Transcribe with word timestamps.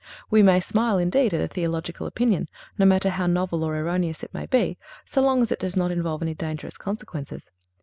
We 0.31 0.41
may 0.41 0.59
smile 0.59 0.97
indeed 0.97 1.31
at 1.31 1.41
a 1.41 1.47
theological 1.47 2.07
opinion, 2.07 2.49
no 2.75 2.87
matter 2.87 3.11
how 3.11 3.27
novel 3.27 3.63
or 3.63 3.77
erroneous 3.77 4.23
it 4.23 4.33
may 4.33 4.47
be, 4.47 4.79
so 5.05 5.21
long 5.21 5.43
as 5.43 5.51
it 5.51 5.59
does 5.59 5.77
not 5.77 5.91
involve 5.91 6.23
any 6.23 6.33
dangerous 6.33 6.75
consequences. 6.79 7.51